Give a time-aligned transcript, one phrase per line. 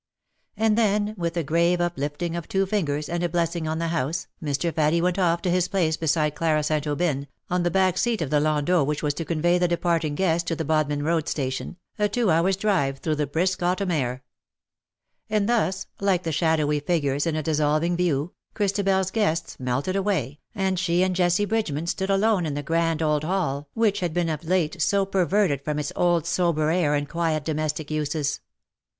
[0.57, 4.25] And then, with a grave uplifting of two fingers, and a blessing on the house,
[4.43, 4.73] Mr.
[4.73, 6.87] Faddie went off to his place beside Clara St.
[6.87, 10.15] Aubyn, on the back seat of the landau which was to convey the depart ing
[10.15, 14.23] guests to the Bodmin Road Station, a two hours^ drive through the brisk autumn air.
[15.29, 20.79] And thus, like the shadowy figures in a dissolving view, ChristabeFs guests melted away, and
[20.79, 24.43] she and Jessie Bridgeman stood alone in the grand old hall which had been of
[24.43, 28.39] late so perverted from its old sober air and quiet domestic uses.